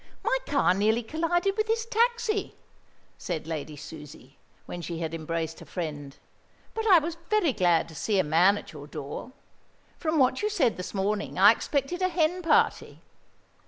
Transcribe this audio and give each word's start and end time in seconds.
"My 0.23 0.35
car 0.47 0.73
nearly 0.73 1.03
collided 1.03 1.55
with 1.57 1.67
his 1.67 1.85
taxi," 1.85 2.55
said 3.19 3.45
Lady 3.45 3.75
Susie, 3.75 4.35
when 4.65 4.81
she 4.81 4.97
had 4.97 5.13
embraced 5.13 5.59
her 5.59 5.65
friend; 5.67 6.17
"but 6.73 6.87
I 6.87 6.97
was 6.97 7.17
very 7.29 7.53
glad 7.53 7.87
to 7.89 7.93
see 7.95 8.17
a 8.17 8.23
man 8.23 8.57
at 8.57 8.73
your 8.73 8.87
door. 8.87 9.31
From 9.99 10.17
what 10.17 10.41
you 10.41 10.49
said 10.49 10.77
this 10.77 10.95
morning, 10.95 11.37
I 11.37 11.51
expected 11.51 12.01
a 12.01 12.09
hen 12.09 12.41
party. 12.41 13.01